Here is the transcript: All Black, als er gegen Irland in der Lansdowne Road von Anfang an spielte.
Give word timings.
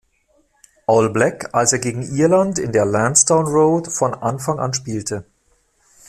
All 0.87 1.09
Black, 1.11 1.53
als 1.53 1.73
er 1.73 1.77
gegen 1.77 2.01
Irland 2.01 2.57
in 2.57 2.71
der 2.71 2.85
Lansdowne 2.85 3.47
Road 3.47 3.87
von 3.87 4.15
Anfang 4.15 4.57
an 4.57 4.73
spielte. 4.73 5.25